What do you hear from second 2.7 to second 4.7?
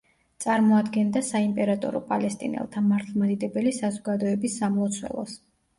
მართლმადიდებელი საზოგადოების